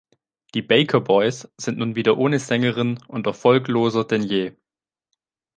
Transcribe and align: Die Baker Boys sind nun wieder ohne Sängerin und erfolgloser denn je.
Die 0.55 0.63
Baker 0.63 0.99
Boys 0.99 1.47
sind 1.57 1.77
nun 1.77 1.95
wieder 1.95 2.17
ohne 2.17 2.39
Sängerin 2.39 2.97
und 3.07 3.27
erfolgloser 3.27 4.03
denn 4.03 4.23
je. 4.23 4.55